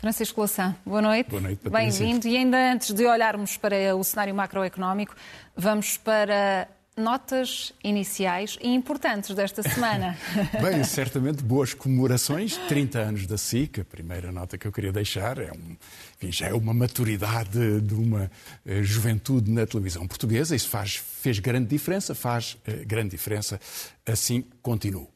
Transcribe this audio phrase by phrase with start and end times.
[0.00, 1.30] Francisco Louçã, boa noite.
[1.30, 2.26] Boa noite, Bem-vindo.
[2.26, 5.14] E ainda antes de olharmos para o cenário macroeconómico,
[5.54, 10.16] vamos para notas iniciais e importantes desta semana.
[10.60, 15.38] Bem, certamente boas comemorações, 30 anos da SIC, a primeira nota que eu queria deixar,
[15.38, 15.76] é um,
[16.16, 18.30] enfim, já é uma maturidade de uma
[18.66, 23.60] eh, juventude na televisão portuguesa, isso faz, fez grande diferença, faz eh, grande diferença,
[24.04, 25.08] assim continuo.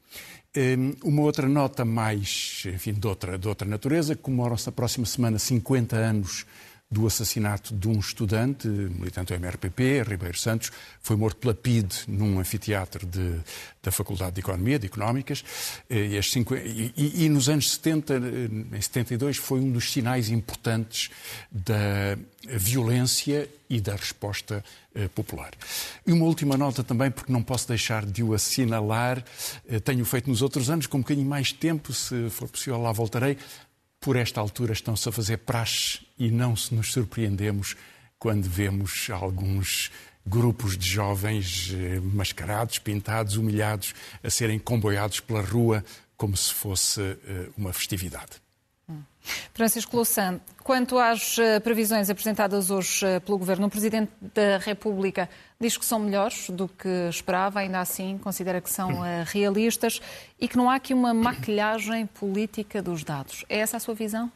[0.56, 5.36] Um, uma outra nota mais, enfim, de outra, de outra natureza, comemoram-se na próxima semana
[5.36, 6.46] 50 anos
[6.94, 10.70] do assassinato de um estudante, militante do MRPP, Ribeiro Santos,
[11.02, 13.40] foi morto pela PID num anfiteatro de,
[13.82, 15.44] da Faculdade de Economia, de Económicas,
[15.90, 18.14] e, cinco, e, e, nos anos 70,
[18.72, 21.10] em 72, foi um dos sinais importantes
[21.50, 22.16] da
[22.46, 24.62] violência e da resposta
[24.94, 25.50] eh, popular.
[26.06, 29.24] E uma última nota também, porque não posso deixar de o assinalar,
[29.68, 32.92] eh, tenho feito nos outros anos, com um bocadinho mais tempo, se for possível lá
[32.92, 33.36] voltarei,
[34.04, 37.74] por esta altura estão-se a fazer praxe e não se nos surpreendemos
[38.18, 39.90] quando vemos alguns
[40.26, 45.82] grupos de jovens eh, mascarados, pintados, humilhados, a serem comboiados pela rua
[46.18, 48.43] como se fosse eh, uma festividade.
[49.52, 55.28] Francisco Louçã, quanto às eh, previsões apresentadas hoje eh, pelo Governo, o Presidente da República
[55.60, 60.00] diz que são melhores do que esperava, ainda assim considera que são eh, realistas
[60.40, 63.44] e que não há aqui uma maquilhagem política dos dados.
[63.48, 64.30] É essa a sua visão?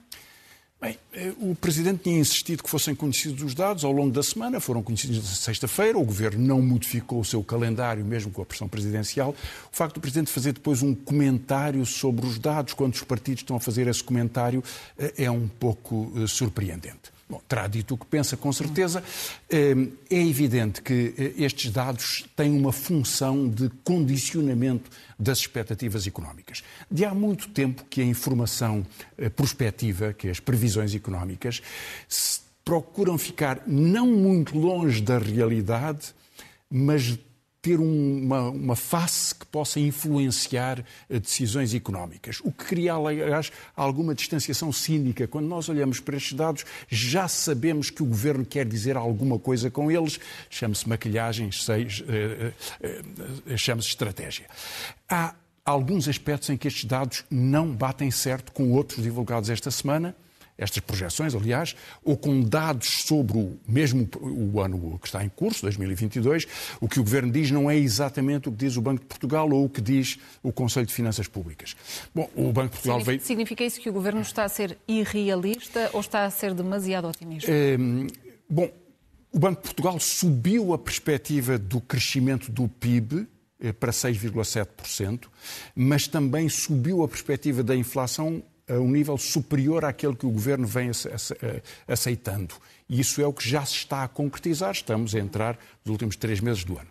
[0.81, 4.61] Bem, eh, o Presidente tinha insistido que fossem conhecidos os dados ao longo da semana,
[4.61, 8.69] foram conhecidos na sexta-feira, o Governo não modificou o seu calendário, mesmo com a pressão
[8.69, 9.35] presidencial.
[9.73, 13.57] O facto do Presidente fazer depois um comentário sobre os dados, quando os partidos estão
[13.57, 14.63] a fazer esse comentário,
[14.97, 17.18] eh, é um pouco eh, surpreendente.
[17.29, 19.05] Bom, terá dito o que pensa, com certeza.
[19.51, 19.77] É
[20.11, 26.63] evidente que estes dados têm uma função de condicionamento das expectativas económicas.
[26.91, 28.87] De há muito tempo que a informação
[29.19, 31.61] eh, prospectiva, que as previsões económicas,
[32.65, 36.15] procuram ficar não muito longe da realidade,
[36.71, 37.19] mas
[37.61, 42.41] ter uma, uma, face que possa influenciar eh, decisões económicas.
[42.45, 45.27] O que cria, aliás, alguma distanciação cínica.
[45.27, 49.71] Quando nós olhamos para estes dados, já sabemos que o governo quer dizer alguma coisa
[49.71, 50.21] com eles.
[50.49, 51.51] Chama-se maquilhagem,
[52.09, 54.47] eh, eh, chama-se estratégia.
[55.09, 60.15] Há alguns aspectos em que estes dados não batem certo com outros divulgados esta semana
[60.59, 65.63] estas projeções, aliás, ou com dados sobre o mesmo o ano que está em curso,
[65.63, 66.47] 2022,
[66.81, 69.49] o que o Governo diz não é exatamente o que diz o Banco de Portugal
[69.51, 71.77] ou o que diz o Conselho de Finanças Públicas.
[72.13, 73.21] Bom, o Banco de Portugal veio...
[73.21, 77.51] Significa isso que o Governo está a ser irrealista ou está a ser demasiado otimista?
[77.51, 77.77] É,
[78.51, 78.69] bom,
[79.33, 83.29] o Banco de Portugal subiu a perspectiva do crescimento do PIB
[83.61, 85.27] eh, para 6,7%,
[85.75, 90.67] mas também subiu a perspectiva da inflação a um nível superior àquele que o governo
[90.67, 90.91] vem
[91.87, 92.55] aceitando.
[92.89, 94.73] E isso é o que já se está a concretizar.
[94.73, 96.89] Estamos a entrar nos últimos três meses do ano.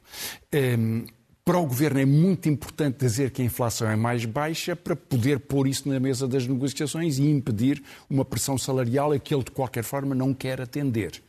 [0.51, 1.05] Ehm,
[1.47, 5.39] para o governo é muito importante dizer que a inflação é mais baixa para poder
[5.39, 9.51] pôr isso na mesa das negociações e impedir uma pressão salarial a que ele, de
[9.51, 11.23] qualquer forma, não quer atender.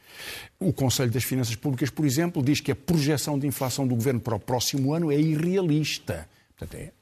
[0.59, 4.19] O Conselho das Finanças Públicas, por exemplo, diz que a projeção de inflação do governo
[4.19, 6.29] para o próximo ano é irrealista.
[6.57, 6.93] Portanto, é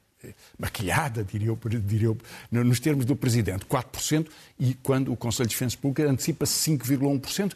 [0.57, 2.17] maquilhada, diria eu, diria eu,
[2.63, 4.27] nos termos do Presidente, 4%,
[4.59, 7.53] e quando o Conselho de Defesa Pública antecipa 5,1%.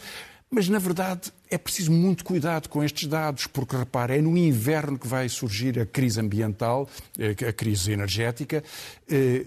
[0.54, 5.00] Mas, na verdade, é preciso muito cuidado com estes dados, porque, repara, é no inverno
[5.00, 8.62] que vai surgir a crise ambiental, eh, a crise energética.
[9.10, 9.46] Eh,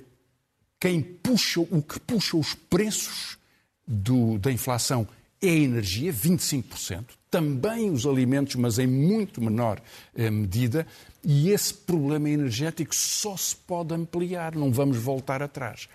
[0.81, 3.37] quem puxa, o que puxa os preços
[3.87, 5.07] do, da inflação
[5.47, 9.81] é a energia, 25%, também os alimentos, mas em muito menor
[10.15, 10.87] eh, medida,
[11.23, 15.89] e esse problema energético só se pode ampliar, não vamos voltar atrás.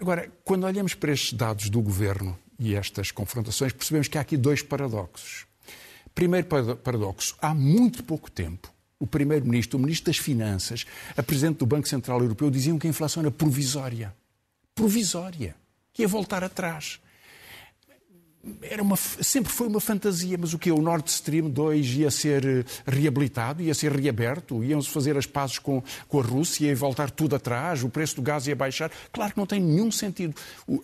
[0.00, 4.36] Agora, quando olhamos para estes dados do governo e estas confrontações, percebemos que há aqui
[4.36, 5.46] dois paradoxos.
[6.14, 6.46] Primeiro
[6.76, 10.86] paradoxo, há muito pouco tempo, o Primeiro-Ministro, o Ministro das Finanças,
[11.16, 14.14] a Presidente do Banco Central Europeu diziam que a inflação era provisória.
[14.74, 15.54] Provisória.
[15.92, 16.98] Que ia voltar atrás
[18.62, 20.70] era uma, sempre foi uma fantasia, mas o que?
[20.70, 25.58] O Nord Stream 2 ia ser eh, reabilitado, ia ser reaberto, iam-se fazer as pazes
[25.58, 28.90] com, com a Rússia e voltar tudo atrás, o preço do gás ia baixar.
[29.12, 30.34] Claro que não tem nenhum sentido.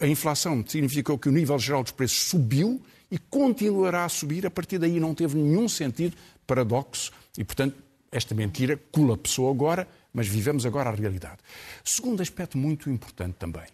[0.01, 2.81] A inflação significou que o nível geral dos preços subiu
[3.11, 6.17] e continuará a subir, a partir daí não teve nenhum sentido,
[6.47, 7.77] paradoxo, e portanto
[8.11, 11.39] esta mentira colapsou agora, mas vivemos agora a realidade.
[11.83, 13.65] Segundo aspecto muito importante também,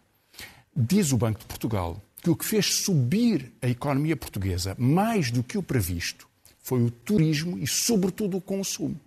[0.76, 5.43] diz o Banco de Portugal que o que fez subir a economia portuguesa mais do
[5.43, 6.29] que o previsto
[6.61, 9.00] foi o turismo e, sobretudo, o consumo.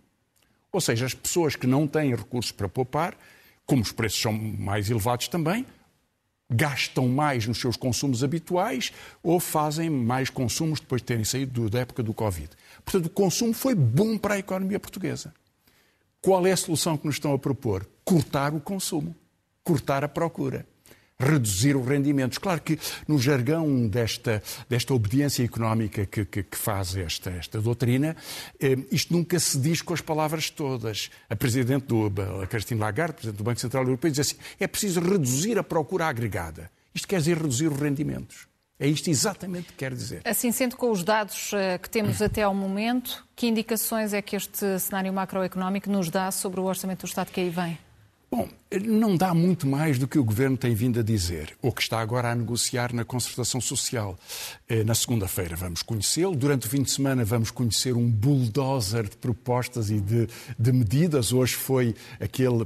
[0.71, 3.15] Ou seja, as pessoas que não têm recursos para poupar,
[3.65, 5.65] como os preços são mais elevados também,
[6.49, 8.91] gastam mais nos seus consumos habituais
[9.21, 12.49] ou fazem mais consumos depois de terem saído da época do Covid.
[12.83, 15.33] Portanto, o consumo foi bom para a economia portuguesa.
[16.21, 17.87] Qual é a solução que nos estão a propor?
[18.03, 19.15] Cortar o consumo,
[19.63, 20.65] cortar a procura
[21.21, 22.37] reduzir os rendimentos.
[22.37, 28.15] Claro que no jargão desta, desta obediência económica que, que, que faz esta, esta doutrina,
[28.59, 31.09] eh, isto nunca se diz com as palavras todas.
[31.29, 34.99] A Presidente do, a Christine Lagarde, Presidente do Banco Central Europeu, diz assim, é preciso
[34.99, 36.69] reduzir a procura agregada.
[36.93, 38.51] Isto quer dizer reduzir os rendimentos.
[38.79, 40.21] É isto exatamente que quer dizer.
[40.25, 44.35] Assim, sendo com os dados eh, que temos até ao momento, que indicações é que
[44.35, 47.77] este cenário macroeconómico nos dá sobre o orçamento do Estado que aí vem?
[48.33, 48.47] Bom,
[48.85, 51.99] não dá muito mais do que o Governo tem vindo a dizer, ou que está
[51.99, 54.17] agora a negociar na concertação social.
[54.69, 56.33] Eh, na segunda-feira vamos conhecê-lo.
[56.33, 61.33] Durante o fim de semana vamos conhecer um bulldozer de propostas e de, de medidas.
[61.33, 62.65] Hoje foi aquele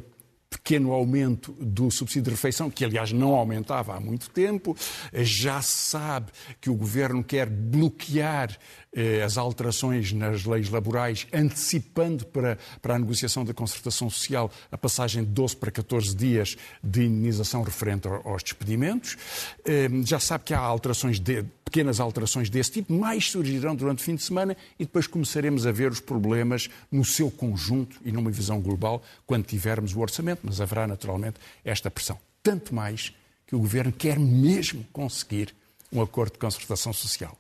[0.58, 4.76] pequeno aumento do subsídio de refeição, que aliás não aumentava há muito tempo.
[5.14, 6.32] Já se sabe
[6.62, 8.58] que o governo quer bloquear
[8.96, 14.78] eh, as alterações nas leis laborais, antecipando para, para a negociação da concertação social a
[14.78, 19.18] passagem de 12 para 14 dias de indenização referente aos despedimentos.
[19.66, 24.04] Eh, já sabe que há alterações de, pequenas alterações desse tipo, mais surgirão durante o
[24.04, 28.32] fim de semana e depois começaremos a ver os problemas no seu conjunto e numa
[28.32, 32.18] visão global quando tivermos o orçamento, mas haverá naturalmente esta pressão.
[32.42, 33.12] Tanto mais
[33.48, 35.54] que o Governo quer mesmo conseguir
[35.92, 37.38] um acordo de concertação social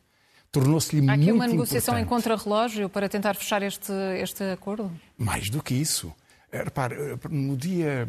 [0.51, 1.30] tornou-se-lhe muito importante.
[1.30, 2.06] Há aqui uma negociação importante.
[2.06, 3.92] em contrarrelógio para tentar fechar este,
[4.22, 4.89] este acordo?
[5.18, 6.13] Mais do que isso.
[6.51, 8.07] Eh, repare, eh, no dia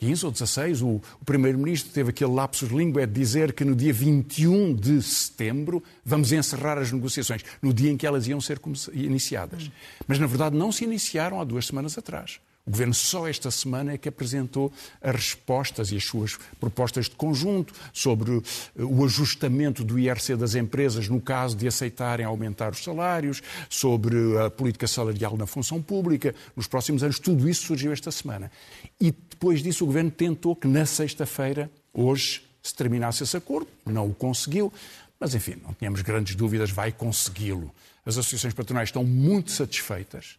[0.00, 0.88] 15 ou 16, o,
[1.20, 6.32] o Primeiro-Ministro teve aquele lapsus língua de dizer que no dia 21 de setembro vamos
[6.32, 8.58] encerrar as negociações, no dia em que elas iam ser
[8.94, 9.70] iniciadas.
[10.08, 12.40] Mas, na verdade, não se iniciaram há duas semanas atrás.
[12.66, 17.16] O Governo só esta semana é que apresentou as respostas e as suas propostas de
[17.16, 18.40] conjunto sobre eh,
[18.82, 24.50] o ajustamento do IRC das empresas no caso de aceitarem aumentar os salários, sobre a
[24.50, 27.18] política salarial na função pública nos próximos anos.
[27.18, 28.52] Tudo isso surgiu esta semana.
[29.00, 33.68] E depois disso o Governo tentou que na sexta-feira, hoje, se terminasse esse acordo.
[33.86, 34.70] Não o conseguiu.
[35.18, 37.72] Mas, enfim, não tínhamos grandes dúvidas, vai consegui-lo.
[38.04, 40.38] As associações patronais estão muito satisfeitas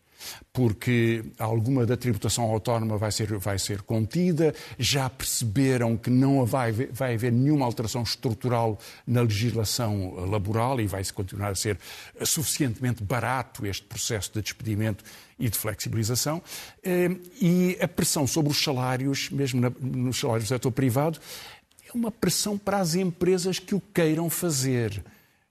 [0.54, 6.72] porque alguma da tributação autónoma vai ser, vai ser contida, já perceberam que não vai,
[6.72, 11.78] vai haver nenhuma alteração estrutural na legislação laboral e vai continuar a ser
[12.24, 15.04] suficientemente barato este processo de despedimento
[15.42, 16.42] e de flexibilização.
[16.84, 17.10] Eh,
[17.42, 21.20] e a pressão sobre os salários, mesmo nos salários do setor privado,
[21.86, 25.04] é uma pressão para as empresas que o queiram fazer.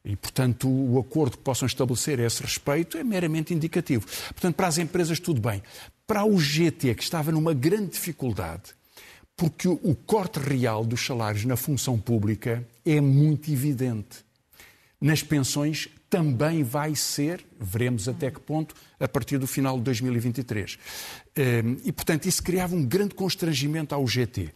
[0.05, 4.07] E, portanto, o acordo que possam estabelecer a esse respeito é meramente indicativo.
[4.29, 5.63] Portanto, para as empresas, tudo bem.
[6.07, 8.75] Para o GT, que estava numa grande dificuldade,
[9.37, 14.25] porque o corte real dos salários na função pública é muito evidente.
[15.01, 20.77] Nas pensões também vai ser, veremos até que ponto, a partir do final de 2023.
[21.37, 24.51] Ehm, e, portanto, isso criava um grande constrangimento ao GT.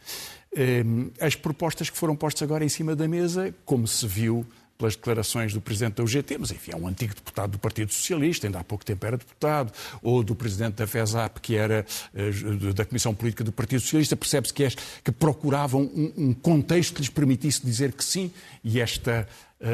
[0.56, 4.44] Ehm, as propostas que foram postas agora em cima da mesa, como se viu
[4.76, 8.46] pelas declarações do presidente da UGT, mas enfim, é um antigo deputado do Partido Socialista,
[8.46, 12.84] ainda há pouco tempo era deputado, ou do presidente da FESAP, que era uh, da
[12.84, 14.68] Comissão Política do Partido Socialista, percebe-se que, é,
[15.02, 18.32] que procuravam um, um contexto que lhes permitisse dizer que sim,
[18.62, 19.28] e esta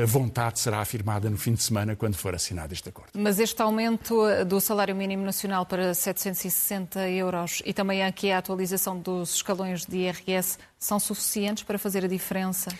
[0.06, 3.10] vontade será afirmada no fim de semana quando for assinado este acordo.
[3.14, 4.16] Mas este aumento
[4.46, 9.96] do salário mínimo nacional para 760 euros e também aqui a atualização dos escalões de
[9.98, 12.70] IRS são suficientes para fazer a diferença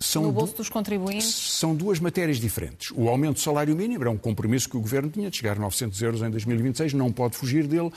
[0.00, 1.34] são no bolso dos contribuintes?
[1.58, 2.92] São duas matérias diferentes.
[2.94, 5.60] O aumento do salário mínimo era um compromisso que o Governo tinha de chegar a
[5.60, 7.90] 900 euros em 2026, não pode fugir dele.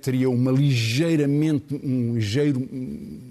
[0.00, 2.66] Teria uma ligeiramente, um ligeiro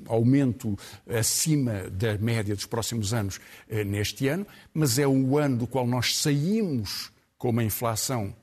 [0.07, 0.77] aumento
[1.09, 5.87] acima da média dos próximos anos eh, neste ano, mas é o ano do qual
[5.87, 8.33] nós saímos com uma inflação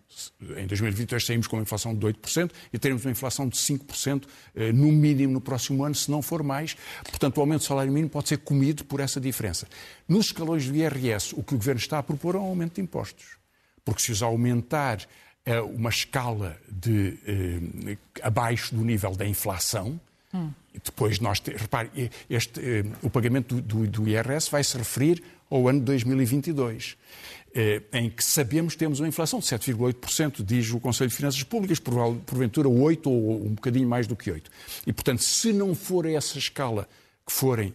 [0.40, 4.24] em 2022 saímos com uma inflação de 8% e teremos uma inflação de 5%
[4.54, 6.76] eh, no mínimo no próximo ano, se não for mais.
[7.04, 9.66] Portanto, o aumento do salário mínimo pode ser comido por essa diferença.
[10.08, 12.80] Nos escalões do IRS, o que o Governo está a propor é um aumento de
[12.80, 13.38] impostos.
[13.84, 15.06] Porque se os aumentar
[15.44, 19.98] eh, uma escala de eh, abaixo do nível da inflação,
[20.34, 20.50] hum.
[20.84, 21.40] Depois nós...
[21.40, 25.86] Repare, este, eh, o pagamento do, do, do IRS vai se referir ao ano de
[25.86, 26.96] 2022.
[27.54, 31.42] Eh, em que sabemos que temos uma inflação de 7,8%, diz o Conselho de Finanças
[31.42, 34.42] Públicas, porventura 8% ou um bocadinho mais do que 8%.
[34.86, 36.88] E, portanto, se não for essa escala
[37.26, 37.74] que forem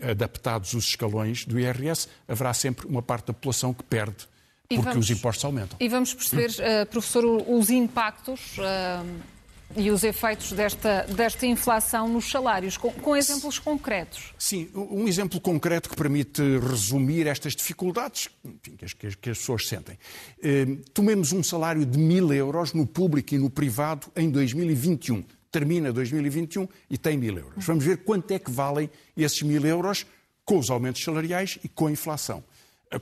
[0.00, 4.28] adaptados os escalões do IRS, haverá sempre uma parte da população que perde
[4.68, 5.76] porque vamos, os impostos aumentam.
[5.78, 9.06] E vamos perceber, uh, professor, os impactos uh,
[9.74, 14.34] e os efeitos desta, desta inflação nos salários, com, com, exemplos concretos.
[14.38, 19.66] Sim, um exemplo concreto que permite resumir estas dificuldades enfim, que, as, que, as, pessoas
[19.66, 19.98] sentem.
[20.38, 25.24] Uh, tomemos um salário de mil euros no público e no privado em 2021.
[25.50, 27.64] Termina 2021 e tem mil euros.
[27.64, 30.06] Vamos ver quanto é que valem esses mil euros
[30.44, 32.44] com os aumentos salariais e com a inflação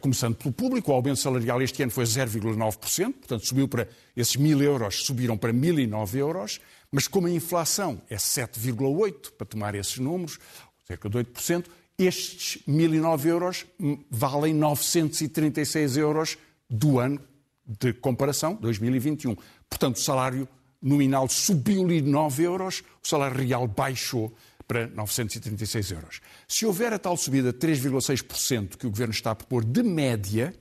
[0.00, 4.62] começando pelo público, o aumento salarial este ano foi 0,9%, portanto subiu para, esses mil
[4.62, 6.60] euros subiram para 1.009 euros,
[6.90, 10.38] mas como a inflação é 7,8%, para tomar esses números,
[10.86, 11.66] cerca de 8%,
[11.98, 13.66] estes 1.009 euros
[14.10, 16.38] valem 936 euros
[16.68, 17.20] do ano
[17.66, 19.36] de comparação, 2021.
[19.68, 20.48] Portanto, o salário
[20.82, 24.34] nominal subiu-lhe 9 euros, o salário real baixou
[24.66, 26.20] para 936 euros.
[26.48, 30.54] Se houver a tal subida de 3,6% que o Governo está a propor de média,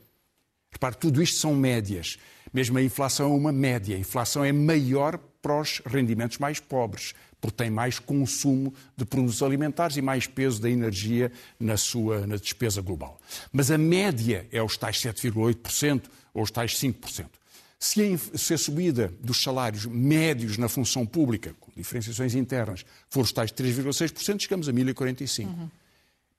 [0.72, 2.17] repare, tudo isto são médias.
[2.53, 3.95] Mesmo a inflação é uma média.
[3.95, 9.43] A inflação é maior para os rendimentos mais pobres, porque tem mais consumo de produtos
[9.43, 13.19] alimentares e mais peso da energia na sua na despesa global.
[13.51, 17.25] Mas a média é os tais 7,8% ou os tais 5%.
[17.84, 23.24] Se a, se a subida dos salários médios na função pública, com diferenciações internas, for
[23.24, 25.48] os tais 3,6%, chegamos a 1.045.
[25.48, 25.70] Uhum.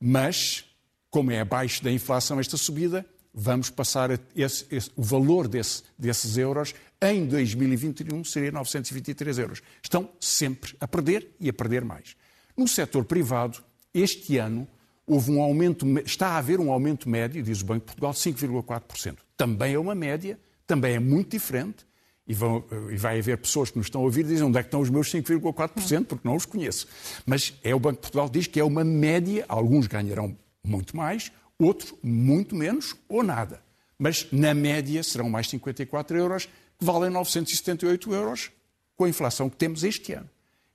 [0.00, 0.64] Mas,
[1.10, 6.38] como é abaixo da inflação esta subida, vamos passar esse, esse, o valor desse, desses
[6.38, 9.62] euros em 2021 seria 923 euros.
[9.82, 12.16] Estão sempre a perder e a perder mais.
[12.56, 14.66] No setor privado, este ano
[15.06, 18.18] houve um aumento, está a haver um aumento médio, diz o Banco de Portugal, de
[18.18, 19.18] 5,4%.
[19.36, 21.86] Também é uma média, também é muito diferente
[22.26, 24.62] e, vão, e, vai haver pessoas que nos estão a ouvir e dizem onde é
[24.62, 26.86] que estão os meus 5,4%, porque não os conheço.
[27.26, 31.30] Mas é o Banco de Portugal diz que é uma média, alguns ganharão muito mais,
[31.58, 33.62] outros muito menos ou nada.
[33.98, 36.46] Mas na média serão mais 54 euros,
[36.78, 38.50] que valem 978 euros
[38.96, 40.28] com a inflação que temos este ano.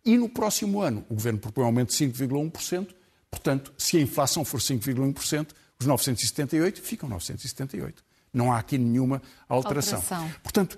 [0.06, 2.88] E no próximo ano, o Governo propõe um aumento de 5,1%,
[3.30, 8.04] portanto, se a inflação for 5,1%, os 978 ficam 978.
[8.34, 10.00] Não há aqui nenhuma alteração.
[10.00, 10.34] alteração.
[10.44, 10.78] Portanto,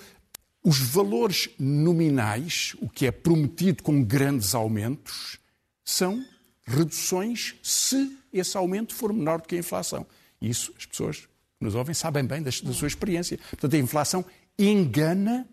[0.63, 5.39] os valores nominais, o que é prometido com grandes aumentos,
[5.84, 6.24] são
[6.65, 10.05] reduções se esse aumento for menor do que a inflação.
[10.41, 11.27] Isso as pessoas que
[11.60, 13.38] nos ouvem sabem bem da, da sua experiência.
[13.50, 14.25] Portanto, a inflação
[14.58, 15.48] engana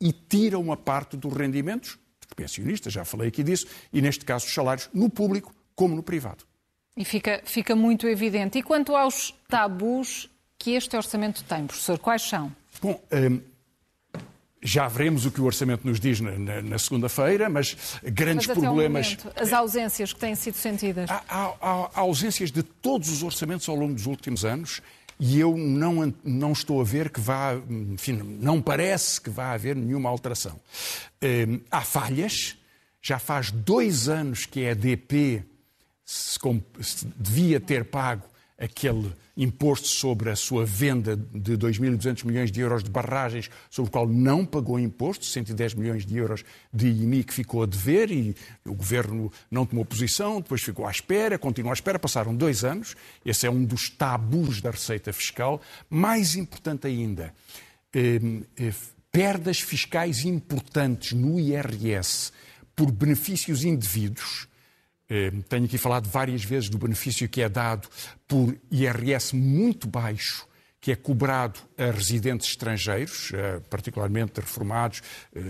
[0.00, 4.46] e tira uma parte dos rendimentos dos pensionistas, já falei aqui disso, e neste caso
[4.46, 6.44] os salários, no público como no privado.
[6.96, 8.58] E fica, fica muito evidente.
[8.58, 10.30] E quanto aos tabus
[10.64, 12.50] que este orçamento tem, professor, quais são?
[12.80, 13.38] Bom, hum,
[14.62, 18.58] já veremos o que o orçamento nos diz na, na, na segunda-feira, mas grandes mas
[18.58, 19.08] problemas.
[19.08, 21.10] Momento, as ausências que têm sido sentidas.
[21.10, 24.80] Há, há, há, ausências de todos os orçamentos ao longo dos últimos anos
[25.20, 29.76] e eu não, não estou a ver que vá, enfim, não parece que vá haver
[29.76, 30.58] nenhuma alteração.
[31.22, 32.56] Hum, há falhas.
[33.02, 35.44] Já faz dois anos que a EDP
[36.06, 36.38] se,
[36.80, 38.24] se devia ter pago
[38.58, 43.92] aquele imposto sobre a sua venda de 2.200 milhões de euros de barragens, sobre o
[43.92, 48.36] qual não pagou imposto, 110 milhões de euros de IMI que ficou a dever e
[48.64, 52.94] o governo não tomou posição, depois ficou à espera, continuou à espera, passaram dois anos.
[53.24, 55.60] Esse é um dos tabus da receita fiscal.
[55.90, 57.34] Mais importante ainda,
[57.92, 58.20] eh,
[58.56, 58.72] eh,
[59.10, 62.32] perdas fiscais importantes no IRS
[62.76, 64.48] por benefícios indevidos
[65.48, 67.88] tenho aqui falado várias vezes do benefício que é dado
[68.26, 70.46] por IRS muito baixo,
[70.80, 75.02] que é cobrado a residentes estrangeiros, eh, particularmente reformados,
[75.34, 75.40] eh,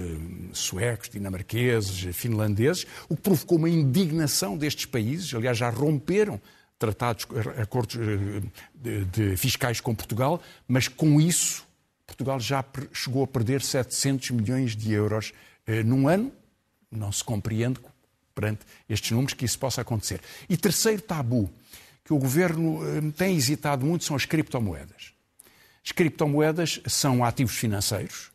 [0.53, 5.35] suecos, dinamarqueses, finlandeses, o que provocou uma indignação destes países.
[5.35, 6.41] Aliás, já romperam
[6.79, 7.27] tratados,
[7.61, 7.97] acordos
[8.75, 11.67] de, de fiscais com Portugal, mas com isso
[12.07, 15.33] Portugal já chegou a perder 700 milhões de euros
[15.85, 16.31] num ano.
[16.91, 17.81] Não se compreende
[18.35, 20.21] perante estes números que isso possa acontecer.
[20.49, 21.53] E terceiro tabu,
[22.05, 25.13] que o governo eh, tem hesitado muito, são as criptomoedas.
[25.85, 28.31] As criptomoedas são ativos financeiros,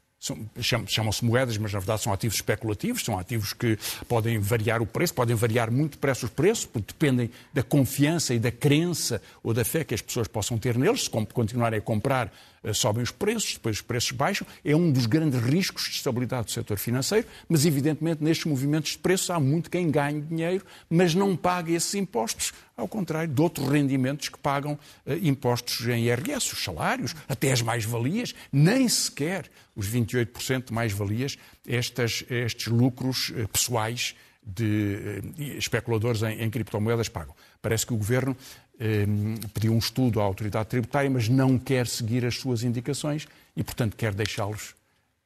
[0.87, 5.13] chamam-se moedas, mas na verdade são ativos especulativos, são ativos que podem variar o preço,
[5.13, 9.63] podem variar muito depressa os preços, porque dependem da confiança e da crença ou da
[9.63, 11.05] fé que as pessoas possam ter neles.
[11.05, 12.31] Se continuarem a comprar,
[12.63, 14.45] eh, sobem os preços, depois os preços baixam.
[14.63, 18.97] É um dos grandes riscos de estabilidade do setor financeiro, mas evidentemente nestes movimentos de
[18.97, 23.67] preços há muito quem ganhe dinheiro, mas não paga esses impostos, ao contrário de outros
[23.67, 29.49] rendimentos que pagam uh, impostos em IRS, os salários, até as mais-valias, nem sequer
[29.79, 35.21] os 28% de mais-valias, estes lucros uh, pessoais de
[35.57, 37.35] especuladores em, em, criptomoedas pagam.
[37.61, 38.35] Parece que o Governo
[38.79, 39.05] eh,
[39.53, 43.95] pediu um estudo à autoridade tributária, mas não quer seguir as suas indicações e, portanto,
[43.95, 44.73] quer deixá-los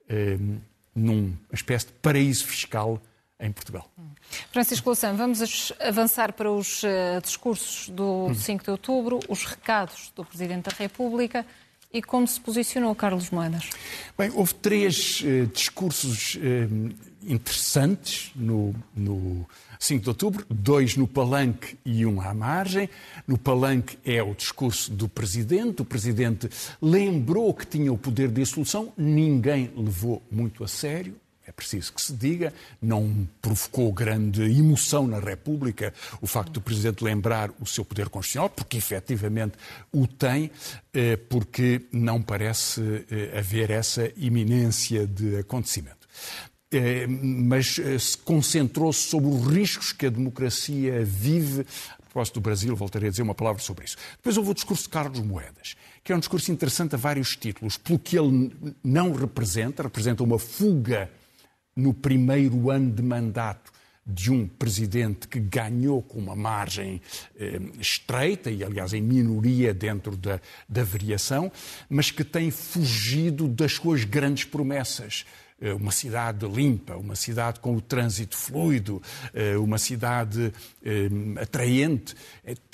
[0.10, 0.38] eh,
[0.93, 3.01] numa espécie de paraíso fiscal
[3.39, 3.89] em Portugal.
[4.51, 10.24] Francisco Louçã, vamos avançar para os uh, discursos do 5 de outubro, os recados do
[10.24, 11.45] Presidente da República
[11.93, 13.69] e como se posicionou Carlos Moedas.
[14.17, 16.93] Bem, houve três uh, discursos uh,
[17.25, 19.47] interessantes no, no
[19.79, 22.89] 5 de outubro, dois no palanque e um à margem.
[23.27, 25.83] No palanque é o discurso do Presidente.
[25.83, 26.50] O Presidente
[26.81, 31.15] lembrou que tinha o poder de dissolução, ninguém levou muito a sério
[31.55, 37.51] preciso que se diga, não provocou grande emoção na República o facto do Presidente lembrar
[37.60, 39.53] o seu poder constitucional, porque efetivamente
[39.91, 40.51] o tem,
[40.93, 46.07] eh, porque não parece eh, haver essa iminência de acontecimento.
[46.72, 51.65] Eh, mas se concentrou-se sobre os riscos que a democracia vive.
[52.00, 53.98] A propósito do Brasil, voltarei a dizer uma palavra sobre isso.
[54.17, 57.77] Depois houve o discurso de Carlos Moedas, que é um discurso interessante a vários títulos,
[57.77, 61.10] pelo que ele não representa, representa uma fuga
[61.75, 63.72] no primeiro ano de mandato
[64.06, 67.01] de um presidente que ganhou com uma margem
[67.38, 71.50] eh, estreita e, aliás, em minoria dentro da, da variação,
[71.89, 75.25] mas que tem fugido das suas grandes promessas
[75.63, 79.01] eh, uma cidade limpa, uma cidade com o trânsito fluido,
[79.34, 80.51] eh, uma cidade
[80.84, 81.08] eh,
[81.42, 82.13] atraente.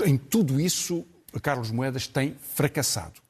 [0.03, 1.05] Em tudo isso,
[1.43, 3.21] Carlos Moedas tem fracassado.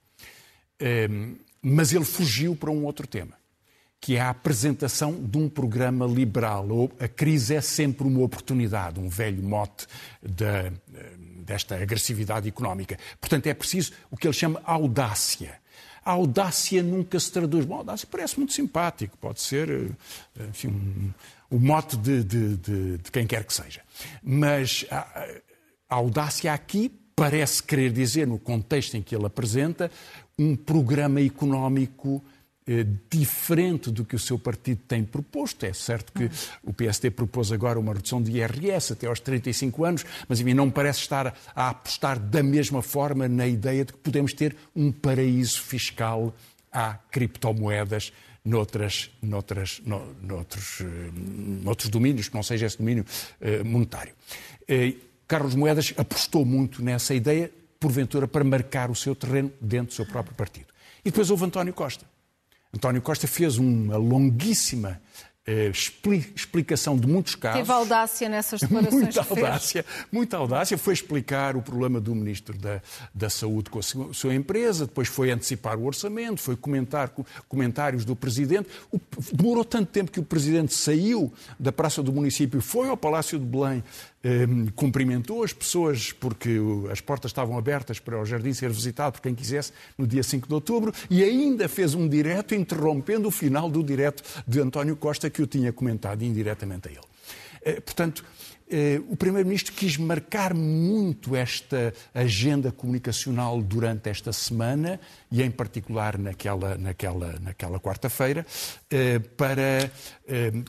[1.62, 3.39] Mas ele fugiu para um outro tema
[4.02, 6.90] que é a apresentação de um programa liberal.
[7.00, 9.86] A crise é sempre uma oportunidade, um velho mote
[10.22, 10.72] de,
[11.50, 12.98] desta agressividade económica.
[13.20, 15.60] Portanto, é preciso o que ele chama audácia.
[16.06, 17.66] A audácia nunca se traduz.
[17.66, 21.14] Bom, audácia parece muito simpático, pode ser eh, enfim,
[21.50, 23.82] o mote de, de, de, de, quem quer que seja.
[24.24, 25.28] Mas a,
[25.90, 29.92] a audácia aqui parece querer dizer, no contexto em que ele apresenta,
[30.38, 32.39] um programa económico eh,
[33.10, 35.66] diferente do que o seu partido tem proposto.
[35.66, 36.30] É certo que
[36.64, 40.70] o PSD propôs agora uma redução de IRS até aos 35 anos, mas enfim, não
[40.70, 45.62] parece estar a apostar da mesma forma na ideia de que podemos ter um paraíso
[45.62, 46.34] fiscal
[46.72, 48.14] à criptomoedas
[48.46, 50.86] noutras, noutras, no, noutros, eh,
[51.64, 53.06] noutros domínios, que não seja esse domínio
[53.42, 54.14] eh, monetário.
[55.28, 60.06] Carlos Moedas apostou muito nessa ideia, porventura para marcar o seu terreno dentro do seu
[60.06, 60.68] próprio partido.
[61.04, 62.06] E depois houve António Costa
[62.74, 65.02] António Costa fez uma longuíssima
[65.50, 65.72] eh,
[66.36, 67.62] explicação de muitos casos.
[67.62, 70.78] Teve audácia nessas declarações muita audácia, muita audácia.
[70.78, 72.80] Foi explicar o problema do Ministro da,
[73.12, 77.12] da Saúde com a sua empresa, depois foi antecipar o orçamento, foi comentar
[77.48, 78.70] comentários do Presidente.
[78.92, 79.00] O,
[79.32, 83.46] demorou tanto tempo que o Presidente saiu da Praça do Município, foi ao Palácio de
[83.46, 83.84] Belém
[84.76, 86.60] cumprimentou as pessoas porque
[86.92, 90.48] as portas estavam abertas para o jardim ser visitado por quem quisesse no dia 5
[90.48, 95.30] de outubro e ainda fez um direto interrompendo o final do direto de António Costa
[95.30, 97.02] que eu tinha comentado indiretamente a ele.
[97.62, 98.24] Eh, portanto,
[98.70, 105.00] eh, o Primeiro-Ministro quis marcar muito esta agenda comunicacional durante esta semana
[105.32, 108.46] e, em particular, naquela, naquela, naquela quarta-feira,
[108.90, 109.92] eh, para,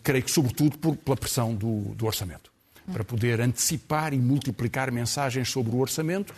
[0.03, 2.51] creio que, sobretudo, pela pressão do, do orçamento
[2.93, 6.35] para poder antecipar e multiplicar mensagens sobre o orçamento.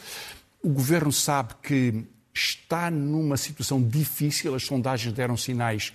[0.63, 5.93] O governo sabe que está numa situação difícil, as sondagens deram sinais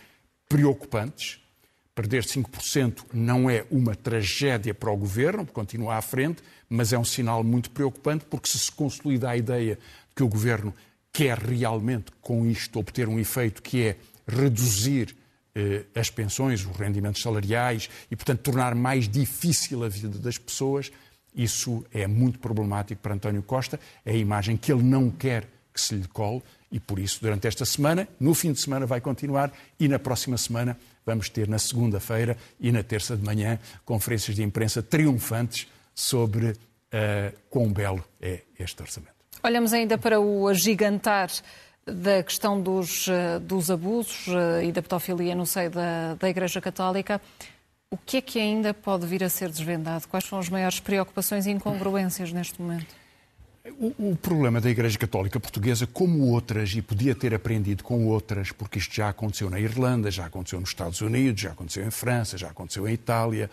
[0.48, 1.39] preocupantes.
[1.96, 7.04] Perder 5% não é uma tragédia para o governo, continua à frente, mas é um
[7.04, 10.74] sinal muito preocupante porque se se consolida a ideia de que o governo
[11.12, 15.15] quer realmente com isto obter um efeito que é reduzir
[15.96, 20.91] as pensões, os rendimentos salariais e, portanto, tornar mais difícil a vida das pessoas,
[21.36, 23.80] isso é muito problemático para António Costa.
[24.06, 26.41] É a imagem que ele não quer que se lhe cole
[26.72, 30.38] e, por isso, durante esta semana, no fim de semana vai continuar e na próxima
[30.38, 36.48] semana vamos ter, na segunda-feira e na terça de manhã, conferências de imprensa triunfantes sobre
[36.48, 36.56] uh,
[37.50, 39.13] quão belo é este orçamento.
[39.43, 41.30] Olhamos ainda para o agigantar
[41.88, 46.60] da questão dos, eh, dos abusos eh, e da pedofilia no seio da, da Igreja
[46.60, 47.21] Católica.
[47.89, 50.08] O que é que ainda pode vir a ser desvendado?
[50.08, 52.93] Quais são as maiores preocupações e incongruências neste momento?
[53.80, 58.51] O, o, problema da Igreja Católica Portuguesa, como outras, e podia ter aprendido com outras,
[58.51, 62.38] porque isto já aconteceu na Irlanda, já aconteceu nos Estados Unidos, já aconteceu em França,
[62.38, 63.49] já aconteceu em Itália,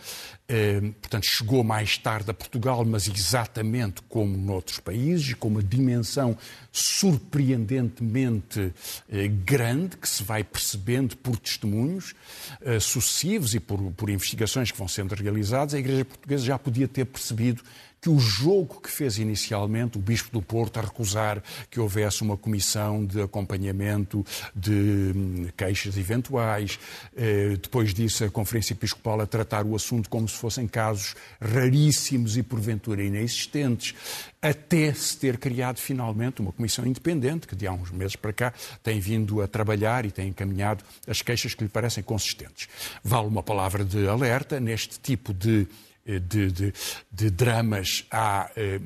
[0.48, 6.36] eh, portanto, chegou mais tarde a Portugal, mas exatamente como noutros países, com uma dimensão
[6.70, 8.72] surpreendentemente
[9.10, 12.14] eh, grande, que se vai percebendo por testemunhos
[12.60, 16.86] eh, sucessivos e por, por investigações que vão sendo realizadas, a Igreja Portuguesa já podia
[16.86, 17.62] ter percebido
[18.04, 22.36] que o jogo que fez inicialmente o Bispo do Porto a recusar que houvesse uma
[22.36, 24.22] comissão de acompanhamento
[24.54, 26.78] de hum, queixas eventuais,
[27.16, 32.36] eh, depois disso a Conferência Episcopal a tratar o assunto como se fossem casos raríssimos
[32.36, 33.94] e porventura inexistentes,
[34.42, 38.52] até se ter criado finalmente uma comissão independente que de há uns meses para cá
[38.82, 42.68] tem vindo a trabalhar e tem encaminhado as queixas que lhe parecem consistentes.
[43.02, 45.66] Vale uma palavra de alerta neste tipo de
[46.04, 46.72] de, de,
[47.10, 48.80] de dramas, há eh,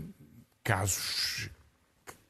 [0.63, 1.51] casos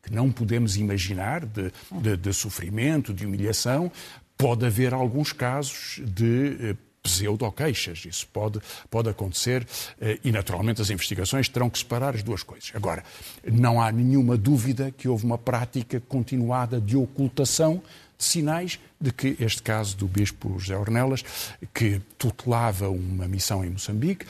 [0.03, 3.93] que não podemos imaginar de, de, de, sofrimento, de humilhação.
[4.37, 8.05] Pode haver alguns casos de eh, pseudo-queixas.
[8.07, 9.67] Isso pode, pode acontecer
[10.01, 12.71] eh, e, naturalmente, as investigações terão que separar as duas coisas.
[12.75, 13.05] Agora,
[13.45, 17.83] não há nenhuma dúvida que houve uma prática continuada de ocultação
[18.17, 21.25] de sinais de que este caso do Bispo José Ornelas,
[21.73, 24.27] que tutelava uma missão em Moçambique,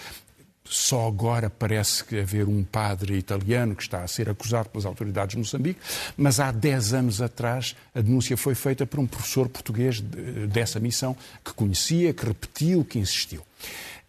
[0.71, 5.33] só agora parece que haver um padre italiano que está a ser acusado pelas autoridades
[5.33, 5.81] de Moçambique,
[6.17, 11.17] mas há 10 anos atrás a denúncia foi feita por um professor português dessa missão
[11.45, 13.43] que conhecia, que repetiu, que insistiu.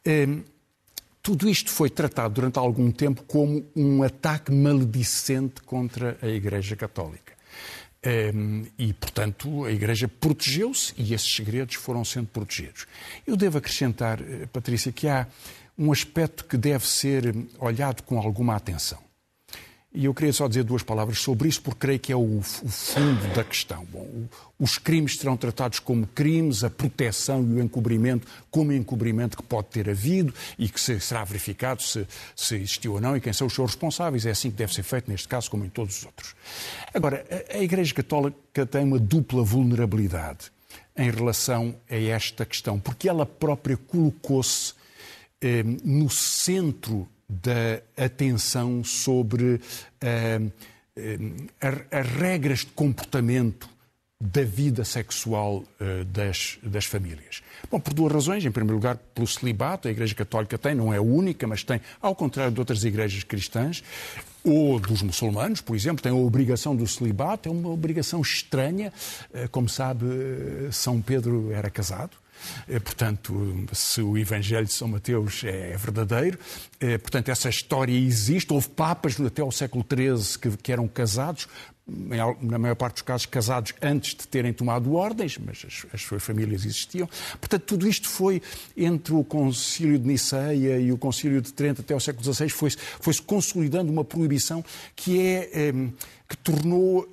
[0.06, 0.44] Hum,
[1.22, 7.34] tudo isto foi tratado durante algum tempo como um ataque maledicente contra a Igreja Católica.
[8.34, 12.88] Um, e, portanto, a Igreja protegeu-se e esses segredos foram sendo protegidos.
[13.28, 15.28] Eu devo acrescentar, eh, Patrícia, que há
[15.80, 19.00] um aspecto que deve ser olhado com alguma atenção.
[19.92, 22.44] E eu queria só dizer duas palavras sobre isso, porque creio que é o, o
[22.44, 23.84] fundo da questão.
[23.86, 29.36] Bom, o, os crimes serão tratados como crimes, a proteção e o encobrimento como encobrimento
[29.36, 33.22] que pode ter havido e que se, será verificado se, se existiu ou não e
[33.22, 34.28] quem são os seus responsáveis.
[34.28, 36.36] É assim que deve ser feito neste caso, como em todos os outros.
[36.94, 40.52] Agora, a, a Igreja Católica tem uma dupla vulnerabilidade
[40.96, 44.78] em relação a esta questão, porque ela própria colocou-se
[45.42, 49.62] eh, no centro da atenção sobre
[50.02, 50.42] eh,
[50.98, 51.18] eh,
[51.92, 53.70] as regras de comportamento
[54.22, 55.64] da vida sexual
[56.08, 57.42] das, das famílias.
[57.72, 58.44] Bom, por duas razões.
[58.44, 59.88] Em primeiro lugar, pelo celibato.
[59.88, 63.82] A Igreja Católica tem, não é única, mas tem, ao contrário de outras igrejas cristãs,
[64.44, 67.48] ou dos muçulmanos, por exemplo, tem a obrigação do celibato.
[67.48, 68.92] É uma obrigação estranha.
[69.52, 70.06] Como sabe,
[70.70, 72.18] São Pedro era casado.
[72.68, 76.38] Eh, portanto, se o Evangelho de São Mateus é verdadeiro,
[76.80, 78.52] eh, portanto, essa história existe.
[78.54, 81.48] Houve papas até ao século XIII que, que eram casados,
[82.42, 86.22] na maior parte dos casos, casados antes de terem tomado ordens, mas as, as, suas
[86.22, 87.10] famílias existiam.
[87.40, 88.42] Portanto, tudo isto foi
[88.78, 92.78] entre o Concílio de Niceia e o Concílio de Trento até ao século XVI, foi-se
[93.00, 94.64] foi consolidando uma proibição
[94.96, 95.74] que é.
[96.28, 97.10] Que tornou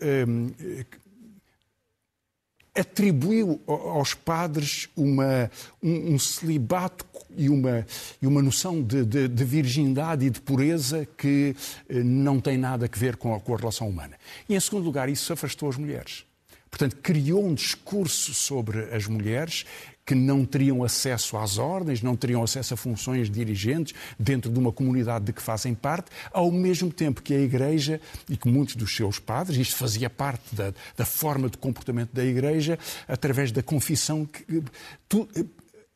[2.76, 5.50] atribuiu aos padres uma,
[5.82, 7.04] um, um celibato
[7.36, 7.86] e uma,
[8.20, 11.54] e uma noção de, de, de, virgindade e de pureza que
[11.88, 14.16] eh, não tem nada a ver com a, com a relação humana.
[14.48, 16.24] E, em segundo lugar, isso afastou as mulheres.
[16.70, 19.64] Portanto, criou um discurso sobre as mulheres
[20.06, 24.70] que não teriam acesso às ordens, não teriam acesso a funções dirigentes dentro de uma
[24.70, 28.94] comunidade de que fazem parte, ao mesmo tempo que a Igreja e que muitos dos
[28.94, 34.24] seus padres, isto fazia parte da, da forma de comportamento da Igreja, através da confissão,
[34.24, 34.62] que
[35.08, 35.28] tu,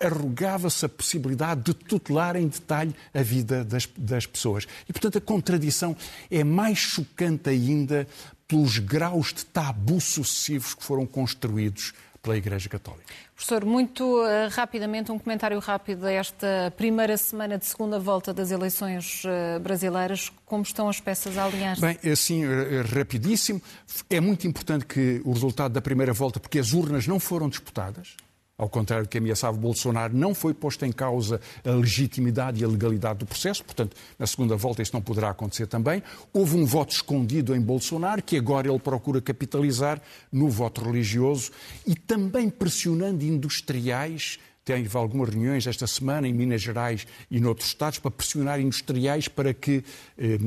[0.00, 4.66] arrogava-se a possibilidade de tutelar em detalhe a vida das, das pessoas.
[4.88, 5.94] E, portanto, a contradição
[6.30, 8.08] é mais chocante ainda
[8.48, 13.12] pelos graus de tabu sucessivos que foram construídos pela Igreja Católica.
[13.34, 18.50] Professor, muito uh, rapidamente, um comentário rápido a esta primeira semana de segunda volta das
[18.50, 20.30] eleições uh, brasileiras.
[20.44, 21.80] Como estão as peças a alinhar-se?
[21.80, 23.62] Bem, é assim, eh, rapidíssimo.
[24.10, 28.16] É muito importante que o resultado da primeira volta, porque as urnas não foram disputadas,
[28.60, 32.68] ao contrário do que ameaçava Bolsonaro, não foi posta em causa a legitimidade e a
[32.68, 36.02] legalidade do processo, portanto, na segunda volta isso não poderá acontecer também.
[36.30, 39.98] Houve um voto escondido em Bolsonaro, que agora ele procura capitalizar
[40.30, 41.50] no voto religioso
[41.86, 47.98] e também pressionando industriais teve algumas reuniões esta semana em Minas Gerais e noutros estados
[47.98, 49.82] para pressionar industriais para que
[50.18, 50.38] eh,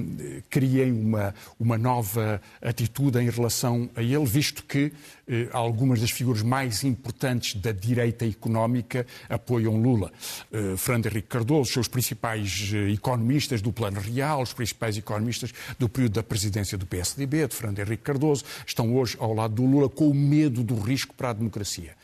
[0.49, 4.93] criem uma, uma nova atitude em relação a ele, visto que
[5.27, 10.11] eh, algumas das figuras mais importantes da direita económica apoiam Lula.
[10.51, 15.53] Eh, Fernando Henrique Cardoso, os seus principais eh, economistas do Plano Real, os principais economistas
[15.79, 19.65] do período da presidência do PSDB, de Fernando Henrique Cardoso, estão hoje ao lado do
[19.65, 21.95] Lula com o medo do risco para a democracia.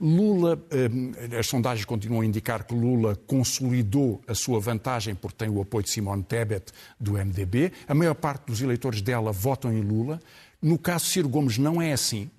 [0.00, 5.48] Lula, eh, as sondagens continuam a indicar que Lula consolidou a sua vantagem porque tem
[5.48, 7.72] o apoio de Simone Tebet do MDB.
[7.88, 10.20] A maior parte dos eleitores dela votam em Lula.
[10.60, 12.30] No caso Ciro Gomes não é assim.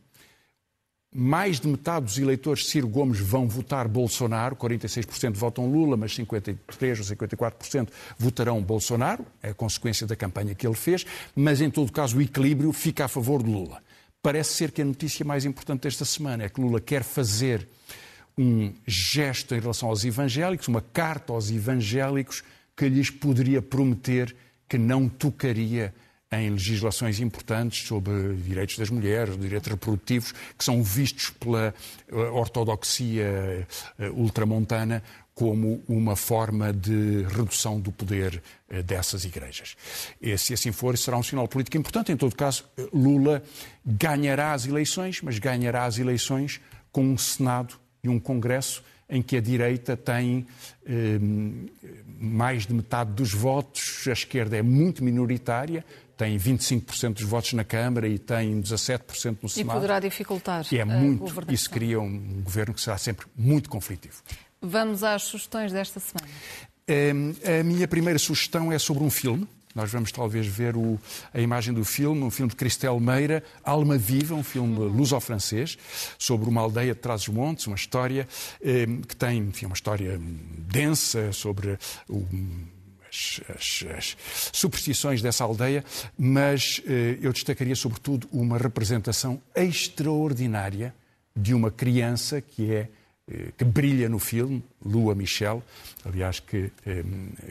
[1.19, 6.15] Mais de metade dos eleitores de Ciro Gomes vão votar Bolsonaro, 46% votam Lula, mas
[6.15, 6.55] 53%
[6.99, 11.91] ou 54% votarão Bolsonaro, é a consequência da campanha que ele fez, mas em todo
[11.91, 13.81] caso o equilíbrio fica a favor de Lula.
[14.21, 17.67] Parece ser que a notícia mais importante desta semana é que Lula quer fazer
[18.37, 22.43] um gesto em relação aos evangélicos, uma carta aos evangélicos
[22.75, 24.35] que lhes poderia prometer
[24.69, 25.95] que não tocaria
[26.31, 31.73] em legislações importantes sobre direitos das mulheres, direitos reprodutivos, que são vistos pela
[32.09, 33.65] eh, ortodoxia
[33.97, 35.01] eh, ultramontana
[35.33, 39.77] como uma forma de redução do poder eh, dessas igrejas.
[40.21, 42.11] E, se assim for, será um sinal político importante.
[42.11, 43.41] Em todo caso, Lula
[43.85, 46.59] ganhará as eleições, mas ganhará as eleições
[46.91, 50.45] com um Senado e um Congresso em que a direita tem
[50.85, 51.17] eh,
[52.19, 55.85] mais de metade dos votos, a esquerda é muito minoritária,
[56.17, 59.69] tem 25% dos votos na Câmara e tem 17% no Senado.
[59.69, 64.15] E poderá dificultar e é muito, Isso cria um governo que será sempre muito conflitivo.
[64.59, 66.27] Vamos às sugestões desta semana.
[67.59, 69.47] A minha primeira sugestão é sobre um filme.
[69.75, 70.99] Nós vamos talvez ver o,
[71.31, 75.77] a imagem do filme, um filme de Cristel Meira, Alma Viva, um filme luso-francês,
[76.17, 78.27] sobre uma aldeia de Trás-os-Montes, uma história
[79.07, 80.19] que tem, enfim, uma história
[80.67, 81.77] densa sobre
[82.09, 82.25] o
[83.17, 84.17] as, as, as,
[84.51, 85.83] superstições dessa aldeia,
[86.17, 90.93] mas eh, eu destacaria sobretudo uma representação extraordinária
[91.35, 92.89] de uma criança que é
[93.27, 95.63] eh, que brilha no filme, Lua Michel,
[96.05, 97.03] aliás, que, eh,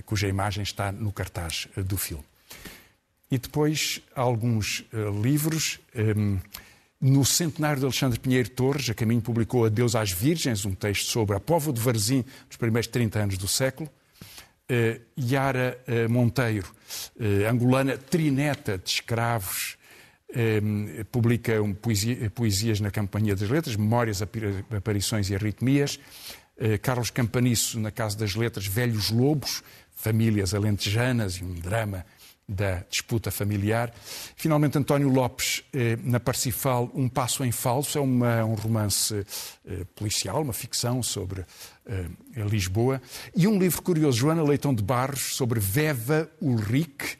[0.04, 2.24] cuja imagem está no cartaz do filme.
[3.30, 4.84] E depois alguns
[5.20, 5.80] livros.
[6.98, 11.36] No centenário de Alexandre Pinheiro Torres, a Caminho publicou Adeus às Virgens, um texto sobre
[11.36, 13.90] a povo de Varzim dos primeiros 30 anos do século.
[15.18, 16.66] Yara Monteiro,
[17.48, 19.76] angolana trineta de escravos
[20.28, 26.00] eh, publica um, poesia, poesias na Companhia das Letras, Memórias, Aparições e Arritmias.
[26.58, 29.62] Eh, Carlos Campanisso, na Casa das Letras, Velhos Lobos,
[29.94, 32.04] Famílias Alentejanas e um drama
[32.48, 33.92] da disputa familiar.
[34.36, 39.26] Finalmente, António Lopes, eh, na Parsifal, Um Passo em Falso, é uma, um romance
[39.66, 41.44] eh, policial, uma ficção sobre
[41.86, 42.06] eh,
[42.48, 43.02] Lisboa.
[43.34, 47.18] E um livro curioso, Joana Leitão de Barros, sobre Veva Ulrich,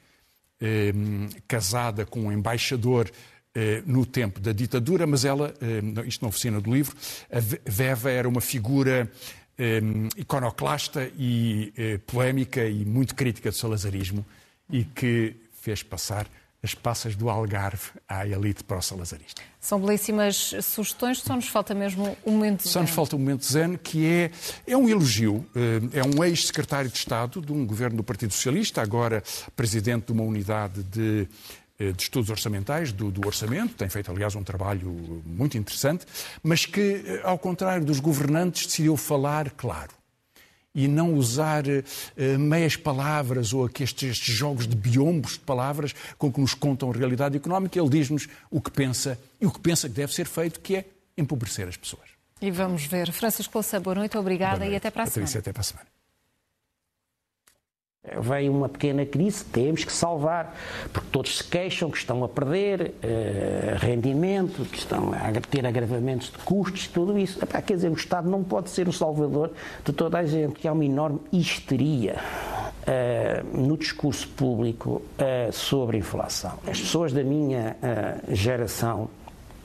[1.46, 3.10] casada com um embaixador
[3.84, 5.52] no tempo da ditadura, mas ela,
[6.06, 6.96] isto na oficina do livro,
[7.30, 7.38] a
[7.70, 9.10] Veva era uma figura
[10.16, 14.24] iconoclasta e polémica e muito crítica do salazarismo
[14.70, 16.26] e que fez passar
[16.62, 19.40] as passas do Algarve à elite pró-salazarista.
[19.60, 22.72] São belíssimas sugestões, só nos falta mesmo um momento zen.
[22.72, 24.30] Só nos falta um momento zen, que é,
[24.66, 25.46] é um elogio.
[25.54, 29.22] Eh, é um ex-secretário de Estado de um governo do Partido Socialista, agora
[29.54, 31.28] presidente de uma unidade de
[31.78, 36.06] eh, de estudos orçamentais, do, do, orçamento, tem feito, aliás, um trabalho muito interessante,
[36.42, 39.90] mas que, eh, ao contrário dos governantes, decidiu falar claro
[40.76, 46.30] e não usar uh, meias palavras ou estes, estes, jogos de biombos de palavras com
[46.30, 47.80] que nos contam a realidade económica.
[47.80, 50.84] Ele diz-nos o que pensa e o que pensa que deve ser feito, que é
[51.16, 52.04] empobrecer as pessoas.
[52.42, 53.10] E vamos ver.
[53.10, 54.74] Francisco Louça, boa noite, obrigada boa noite.
[54.74, 55.38] e até para a semana.
[55.38, 55.86] Até para a semana.
[58.20, 60.56] Veio uma pequena crise, temos que salvar,
[60.92, 66.30] porque todos se queixam que estão a perder uh, rendimento, que estão a ter agravamentos
[66.30, 67.42] de custos, tudo isso.
[67.42, 69.50] Epá, quer dizer, o Estado não pode ser o salvador
[69.84, 75.98] de toda a gente, que há uma enorme histeria uh, no discurso público uh, sobre
[75.98, 76.58] inflação.
[76.66, 77.76] As pessoas da minha
[78.28, 79.08] geração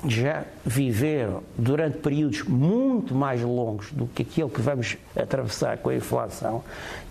[0.08, 5.96] já viveram durante períodos muito mais longos do que aquele que vamos atravessar com a
[5.96, 6.64] inflação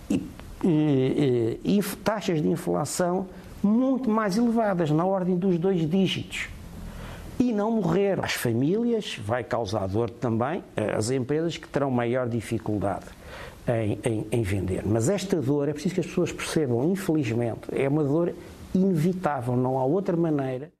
[0.09, 0.21] e
[0.63, 3.27] eh, eh, taxas de inflação
[3.63, 6.49] muito mais elevadas, na ordem dos dois dígitos.
[7.39, 8.23] E não morreram.
[8.23, 10.63] As famílias vai causar dor também,
[10.97, 13.05] as empresas que terão maior dificuldade
[13.67, 14.83] em, em, em vender.
[14.85, 18.33] Mas esta dor, é preciso que as pessoas percebam, infelizmente, é uma dor
[18.73, 20.71] inevitável, não há outra maneira.